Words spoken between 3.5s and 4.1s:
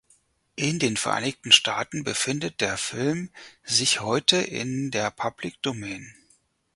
sich